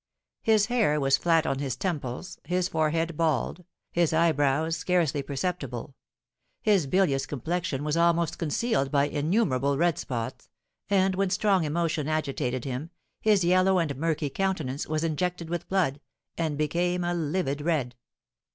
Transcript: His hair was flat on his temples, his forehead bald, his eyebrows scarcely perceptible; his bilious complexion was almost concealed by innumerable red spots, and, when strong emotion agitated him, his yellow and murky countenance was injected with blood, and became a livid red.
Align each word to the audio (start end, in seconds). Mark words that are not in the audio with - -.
His 0.41 0.65
hair 0.65 0.99
was 0.99 1.15
flat 1.19 1.45
on 1.45 1.59
his 1.59 1.75
temples, 1.75 2.39
his 2.43 2.67
forehead 2.69 3.15
bald, 3.15 3.63
his 3.91 4.13
eyebrows 4.13 4.75
scarcely 4.75 5.21
perceptible; 5.21 5.93
his 6.63 6.87
bilious 6.87 7.27
complexion 7.27 7.83
was 7.83 7.95
almost 7.95 8.39
concealed 8.39 8.89
by 8.89 9.07
innumerable 9.07 9.77
red 9.77 9.99
spots, 9.99 10.49
and, 10.89 11.13
when 11.13 11.29
strong 11.29 11.65
emotion 11.65 12.07
agitated 12.07 12.65
him, 12.65 12.89
his 13.19 13.43
yellow 13.43 13.77
and 13.77 13.95
murky 13.95 14.31
countenance 14.31 14.87
was 14.87 15.03
injected 15.03 15.51
with 15.51 15.69
blood, 15.69 16.01
and 16.35 16.57
became 16.57 17.03
a 17.03 17.13
livid 17.13 17.61
red. 17.61 17.93